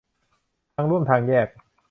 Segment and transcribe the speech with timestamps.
[0.75, 1.47] ทางร่วมทางแยก